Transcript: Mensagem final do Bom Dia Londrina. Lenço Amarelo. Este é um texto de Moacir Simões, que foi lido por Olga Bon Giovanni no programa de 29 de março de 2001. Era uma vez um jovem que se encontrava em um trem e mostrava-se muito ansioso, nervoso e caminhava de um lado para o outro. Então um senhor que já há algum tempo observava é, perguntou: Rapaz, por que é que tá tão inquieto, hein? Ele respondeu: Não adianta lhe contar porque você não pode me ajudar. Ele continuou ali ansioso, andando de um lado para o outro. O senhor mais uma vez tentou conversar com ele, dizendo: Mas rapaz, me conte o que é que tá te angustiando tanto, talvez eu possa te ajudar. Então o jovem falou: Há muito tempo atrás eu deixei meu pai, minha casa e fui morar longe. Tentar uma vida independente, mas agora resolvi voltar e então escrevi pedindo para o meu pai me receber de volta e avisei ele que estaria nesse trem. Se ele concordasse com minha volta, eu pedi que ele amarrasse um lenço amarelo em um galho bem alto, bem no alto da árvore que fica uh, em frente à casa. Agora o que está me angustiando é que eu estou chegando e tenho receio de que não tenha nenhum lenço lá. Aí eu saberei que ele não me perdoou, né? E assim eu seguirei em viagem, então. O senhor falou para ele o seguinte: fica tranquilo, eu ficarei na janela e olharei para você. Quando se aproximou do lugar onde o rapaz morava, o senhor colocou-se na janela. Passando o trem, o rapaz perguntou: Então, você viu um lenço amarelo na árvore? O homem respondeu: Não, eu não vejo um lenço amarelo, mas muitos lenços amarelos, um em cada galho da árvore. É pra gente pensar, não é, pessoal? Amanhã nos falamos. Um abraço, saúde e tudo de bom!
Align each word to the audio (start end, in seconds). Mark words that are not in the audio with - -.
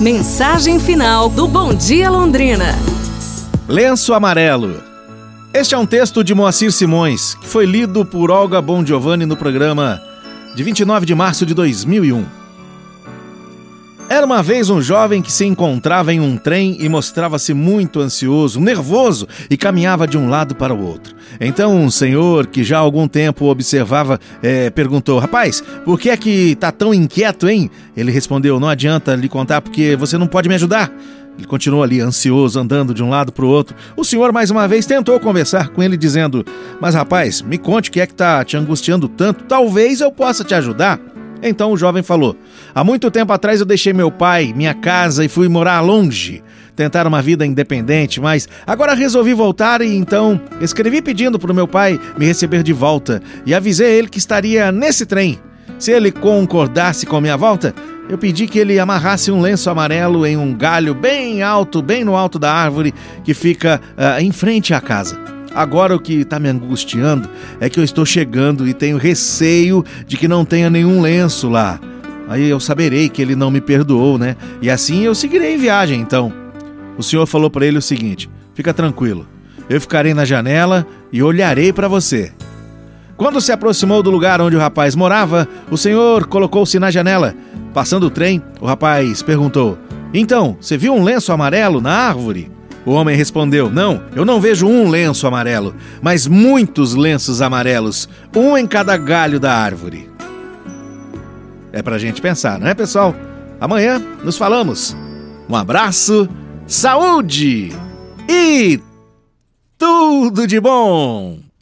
Mensagem 0.00 0.80
final 0.80 1.28
do 1.28 1.46
Bom 1.46 1.72
Dia 1.72 2.10
Londrina. 2.10 2.76
Lenço 3.68 4.12
Amarelo. 4.12 4.82
Este 5.52 5.76
é 5.76 5.78
um 5.78 5.86
texto 5.86 6.24
de 6.24 6.34
Moacir 6.34 6.72
Simões, 6.72 7.34
que 7.34 7.46
foi 7.46 7.64
lido 7.64 8.04
por 8.04 8.28
Olga 8.28 8.60
Bon 8.60 8.84
Giovanni 8.84 9.24
no 9.24 9.36
programa 9.36 10.02
de 10.52 10.64
29 10.64 11.06
de 11.06 11.14
março 11.14 11.46
de 11.46 11.54
2001. 11.54 12.43
Era 14.14 14.24
uma 14.24 14.44
vez 14.44 14.70
um 14.70 14.80
jovem 14.80 15.20
que 15.20 15.32
se 15.32 15.44
encontrava 15.44 16.14
em 16.14 16.20
um 16.20 16.36
trem 16.36 16.76
e 16.78 16.88
mostrava-se 16.88 17.52
muito 17.52 17.98
ansioso, 17.98 18.60
nervoso 18.60 19.26
e 19.50 19.56
caminhava 19.56 20.06
de 20.06 20.16
um 20.16 20.30
lado 20.30 20.54
para 20.54 20.72
o 20.72 20.86
outro. 20.86 21.16
Então 21.40 21.74
um 21.74 21.90
senhor 21.90 22.46
que 22.46 22.62
já 22.62 22.76
há 22.76 22.80
algum 22.80 23.08
tempo 23.08 23.46
observava 23.46 24.20
é, 24.40 24.70
perguntou: 24.70 25.18
Rapaz, 25.18 25.64
por 25.84 25.98
que 25.98 26.10
é 26.10 26.16
que 26.16 26.54
tá 26.54 26.70
tão 26.70 26.94
inquieto, 26.94 27.48
hein? 27.48 27.68
Ele 27.96 28.12
respondeu: 28.12 28.60
Não 28.60 28.68
adianta 28.68 29.16
lhe 29.16 29.28
contar 29.28 29.60
porque 29.60 29.96
você 29.96 30.16
não 30.16 30.28
pode 30.28 30.48
me 30.48 30.54
ajudar. 30.54 30.92
Ele 31.36 31.48
continuou 31.48 31.82
ali 31.82 32.00
ansioso, 32.00 32.60
andando 32.60 32.94
de 32.94 33.02
um 33.02 33.10
lado 33.10 33.32
para 33.32 33.44
o 33.44 33.48
outro. 33.48 33.74
O 33.96 34.04
senhor 34.04 34.32
mais 34.32 34.48
uma 34.48 34.68
vez 34.68 34.86
tentou 34.86 35.18
conversar 35.18 35.70
com 35.70 35.82
ele, 35.82 35.96
dizendo: 35.96 36.46
Mas 36.80 36.94
rapaz, 36.94 37.42
me 37.42 37.58
conte 37.58 37.90
o 37.90 37.92
que 37.92 38.00
é 38.00 38.06
que 38.06 38.14
tá 38.14 38.44
te 38.44 38.56
angustiando 38.56 39.08
tanto, 39.08 39.42
talvez 39.42 40.00
eu 40.00 40.12
possa 40.12 40.44
te 40.44 40.54
ajudar. 40.54 41.00
Então 41.42 41.72
o 41.72 41.76
jovem 41.76 42.02
falou: 42.02 42.36
Há 42.74 42.82
muito 42.82 43.10
tempo 43.10 43.32
atrás 43.32 43.60
eu 43.60 43.66
deixei 43.66 43.92
meu 43.92 44.10
pai, 44.10 44.52
minha 44.54 44.74
casa 44.74 45.24
e 45.24 45.28
fui 45.28 45.48
morar 45.48 45.80
longe. 45.80 46.42
Tentar 46.76 47.06
uma 47.06 47.22
vida 47.22 47.46
independente, 47.46 48.20
mas 48.20 48.48
agora 48.66 48.94
resolvi 48.94 49.32
voltar 49.32 49.80
e 49.80 49.94
então 49.94 50.40
escrevi 50.60 51.00
pedindo 51.00 51.38
para 51.38 51.52
o 51.52 51.54
meu 51.54 51.68
pai 51.68 52.00
me 52.18 52.26
receber 52.26 52.64
de 52.64 52.72
volta 52.72 53.22
e 53.46 53.54
avisei 53.54 53.92
ele 53.96 54.08
que 54.08 54.18
estaria 54.18 54.72
nesse 54.72 55.06
trem. 55.06 55.38
Se 55.78 55.92
ele 55.92 56.10
concordasse 56.10 57.06
com 57.06 57.20
minha 57.20 57.36
volta, 57.36 57.72
eu 58.08 58.18
pedi 58.18 58.46
que 58.46 58.58
ele 58.58 58.78
amarrasse 58.78 59.30
um 59.30 59.40
lenço 59.40 59.70
amarelo 59.70 60.26
em 60.26 60.36
um 60.36 60.52
galho 60.54 60.94
bem 60.94 61.42
alto, 61.42 61.80
bem 61.80 62.04
no 62.04 62.16
alto 62.16 62.38
da 62.38 62.52
árvore 62.52 62.92
que 63.22 63.34
fica 63.34 63.80
uh, 63.96 64.20
em 64.20 64.32
frente 64.32 64.74
à 64.74 64.80
casa. 64.80 65.33
Agora 65.54 65.94
o 65.94 66.00
que 66.00 66.14
está 66.20 66.38
me 66.38 66.48
angustiando 66.48 67.28
é 67.60 67.70
que 67.70 67.78
eu 67.78 67.84
estou 67.84 68.04
chegando 68.04 68.66
e 68.66 68.74
tenho 68.74 68.96
receio 68.96 69.84
de 70.06 70.16
que 70.16 70.26
não 70.26 70.44
tenha 70.44 70.68
nenhum 70.68 71.00
lenço 71.00 71.48
lá. 71.48 71.78
Aí 72.28 72.48
eu 72.48 72.58
saberei 72.58 73.08
que 73.08 73.22
ele 73.22 73.36
não 73.36 73.50
me 73.50 73.60
perdoou, 73.60 74.18
né? 74.18 74.36
E 74.60 74.68
assim 74.68 75.04
eu 75.04 75.14
seguirei 75.14 75.54
em 75.54 75.58
viagem, 75.58 76.00
então. 76.00 76.32
O 76.98 77.02
senhor 77.02 77.26
falou 77.26 77.50
para 77.50 77.66
ele 77.66 77.78
o 77.78 77.82
seguinte: 77.82 78.28
fica 78.54 78.74
tranquilo, 78.74 79.26
eu 79.68 79.80
ficarei 79.80 80.12
na 80.14 80.24
janela 80.24 80.86
e 81.12 81.22
olharei 81.22 81.72
para 81.72 81.86
você. 81.86 82.32
Quando 83.16 83.40
se 83.40 83.52
aproximou 83.52 84.02
do 84.02 84.10
lugar 84.10 84.40
onde 84.40 84.56
o 84.56 84.60
rapaz 84.60 84.96
morava, 84.96 85.46
o 85.70 85.76
senhor 85.76 86.26
colocou-se 86.26 86.78
na 86.80 86.90
janela. 86.90 87.34
Passando 87.72 88.06
o 88.06 88.10
trem, 88.10 88.42
o 88.60 88.66
rapaz 88.66 89.22
perguntou: 89.22 89.78
Então, 90.12 90.56
você 90.60 90.76
viu 90.76 90.94
um 90.94 91.04
lenço 91.04 91.32
amarelo 91.32 91.80
na 91.80 91.92
árvore? 91.92 92.50
O 92.86 92.92
homem 92.92 93.16
respondeu: 93.16 93.70
Não, 93.70 94.02
eu 94.14 94.24
não 94.24 94.40
vejo 94.40 94.66
um 94.66 94.88
lenço 94.88 95.26
amarelo, 95.26 95.74
mas 96.02 96.26
muitos 96.26 96.94
lenços 96.94 97.40
amarelos, 97.40 98.08
um 98.34 98.56
em 98.56 98.66
cada 98.66 98.96
galho 98.96 99.40
da 99.40 99.54
árvore. 99.54 100.10
É 101.72 101.82
pra 101.82 101.98
gente 101.98 102.20
pensar, 102.20 102.58
não 102.58 102.68
é, 102.68 102.74
pessoal? 102.74 103.14
Amanhã 103.60 103.98
nos 104.22 104.36
falamos. 104.36 104.96
Um 105.48 105.56
abraço, 105.56 106.28
saúde 106.66 107.72
e 108.28 108.80
tudo 109.78 110.46
de 110.46 110.60
bom! 110.60 111.44